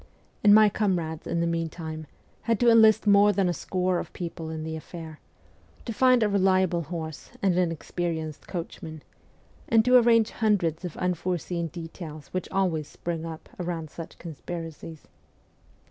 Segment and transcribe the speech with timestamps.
[0.43, 2.07] And my comrades, in the meantime,
[2.49, 5.19] had to enlist more than a score of people in the affair,
[5.85, 9.03] to find a reliable horse and an experienced coachman,
[9.69, 15.07] and to arrange hundreds of unforeseen details which always spring up around such conspiracies.